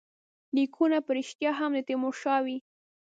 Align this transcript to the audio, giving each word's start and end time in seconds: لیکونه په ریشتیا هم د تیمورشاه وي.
لیکونه 0.55 0.97
په 1.05 1.11
ریشتیا 1.17 1.51
هم 1.59 1.71
د 1.75 1.79
تیمورشاه 1.89 2.39
وي. 2.45 2.57